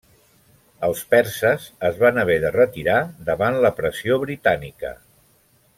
Els 0.87 1.03
perses 1.11 1.67
es 1.91 1.99
van 2.05 2.17
haver 2.23 2.37
de 2.45 2.51
retirar 2.57 2.97
davant 3.31 3.61
la 3.67 3.75
pressió 3.83 4.19
britànica. 4.25 4.99